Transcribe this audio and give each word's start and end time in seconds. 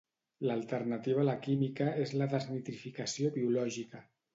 L'alternativa 0.47 1.21
a 1.25 1.27
la 1.29 1.37
química 1.49 1.89
és 2.07 2.17
la 2.23 2.31
desnitrificació 2.35 3.35
biològica. 3.41 4.09